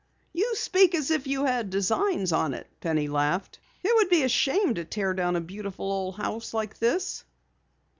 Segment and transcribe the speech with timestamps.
[0.33, 3.59] "You speak as if you had designs on it," Penny laughed.
[3.83, 7.23] "It would be a shame to tear down a beautiful old house such as this."